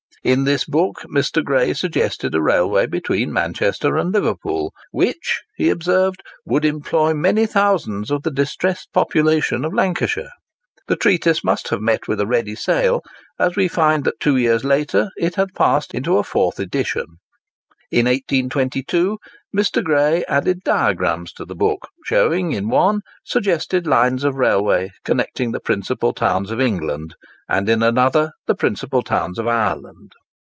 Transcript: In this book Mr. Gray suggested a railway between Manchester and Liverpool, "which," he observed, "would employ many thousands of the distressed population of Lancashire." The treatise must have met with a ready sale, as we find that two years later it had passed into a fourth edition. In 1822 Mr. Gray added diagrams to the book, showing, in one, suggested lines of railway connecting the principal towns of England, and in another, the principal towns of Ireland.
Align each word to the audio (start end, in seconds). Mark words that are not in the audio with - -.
In 0.23 0.43
this 0.43 0.65
book 0.65 0.97
Mr. 1.11 1.43
Gray 1.43 1.73
suggested 1.73 2.35
a 2.35 2.41
railway 2.43 2.85
between 2.85 3.33
Manchester 3.33 3.97
and 3.97 4.13
Liverpool, 4.13 4.71
"which," 4.91 5.41
he 5.57 5.71
observed, 5.71 6.21
"would 6.45 6.63
employ 6.63 7.15
many 7.15 7.47
thousands 7.47 8.11
of 8.11 8.21
the 8.21 8.29
distressed 8.29 8.89
population 8.93 9.65
of 9.65 9.73
Lancashire." 9.73 10.29
The 10.87 10.95
treatise 10.95 11.43
must 11.43 11.69
have 11.69 11.81
met 11.81 12.07
with 12.07 12.21
a 12.21 12.27
ready 12.27 12.53
sale, 12.53 13.01
as 13.39 13.55
we 13.55 13.67
find 13.67 14.03
that 14.03 14.19
two 14.19 14.37
years 14.37 14.63
later 14.63 15.09
it 15.17 15.35
had 15.37 15.55
passed 15.55 15.91
into 15.95 16.15
a 16.19 16.23
fourth 16.23 16.59
edition. 16.59 17.03
In 17.89 18.05
1822 18.05 19.17
Mr. 19.57 19.83
Gray 19.83 20.23
added 20.29 20.61
diagrams 20.63 21.33
to 21.33 21.43
the 21.43 21.55
book, 21.55 21.89
showing, 22.05 22.53
in 22.53 22.69
one, 22.69 23.01
suggested 23.25 23.85
lines 23.85 24.23
of 24.23 24.35
railway 24.35 24.89
connecting 25.03 25.51
the 25.51 25.59
principal 25.59 26.13
towns 26.13 26.51
of 26.51 26.61
England, 26.61 27.13
and 27.49 27.67
in 27.67 27.83
another, 27.83 28.31
the 28.47 28.55
principal 28.55 29.01
towns 29.01 29.37
of 29.37 29.45
Ireland. 29.47 30.13